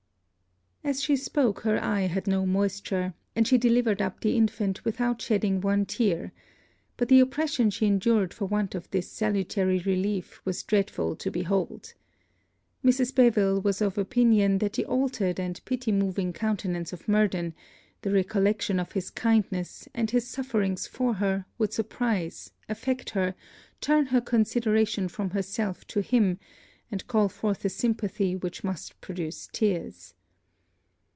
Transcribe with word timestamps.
As 0.83 0.99
she 1.03 1.15
spoke 1.15 1.59
her 1.59 1.79
eye 1.81 2.07
had 2.07 2.25
no 2.25 2.43
moisture; 2.43 3.13
and 3.35 3.47
she 3.47 3.55
delivered 3.59 4.01
up 4.01 4.19
the 4.19 4.35
infant 4.35 4.83
without 4.83 5.21
shedding 5.21 5.61
one 5.61 5.85
tear; 5.85 6.31
but 6.97 7.07
the 7.07 7.19
oppression 7.19 7.69
she 7.69 7.85
endured 7.85 8.33
for 8.33 8.45
want 8.45 8.73
of 8.73 8.89
this 8.89 9.07
salutary 9.07 9.77
relief 9.85 10.41
was 10.43 10.63
dreadful 10.63 11.15
to 11.17 11.29
behold. 11.29 11.93
Mrs. 12.83 13.13
Beville 13.13 13.61
was 13.61 13.79
of 13.79 13.95
opinion 13.95 14.57
that 14.57 14.73
the 14.73 14.83
altered 14.85 15.39
and 15.39 15.63
pity 15.65 15.91
moving 15.91 16.33
countenance 16.33 16.91
of 16.91 17.07
Murden, 17.07 17.53
the 18.01 18.11
recollection 18.11 18.79
of 18.79 18.93
his 18.93 19.11
kindness, 19.11 19.87
and 19.93 20.09
his 20.09 20.27
sufferings 20.27 20.87
for 20.87 21.13
her 21.13 21.45
would 21.59 21.71
surprise, 21.71 22.51
affect 22.67 23.11
her, 23.11 23.35
turn 23.81 24.07
her 24.07 24.19
consideration 24.19 25.07
from 25.07 25.29
herself 25.29 25.85
to 25.87 25.99
him, 26.01 26.39
and 26.89 27.05
call 27.05 27.29
forth 27.29 27.63
a 27.63 27.69
sympathy 27.69 28.35
which 28.35 28.63
must 28.63 28.99
produce 28.99 29.47
tears. 29.53 30.15